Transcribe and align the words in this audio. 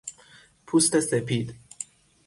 پوست 0.67 0.99
سپید 0.99 1.55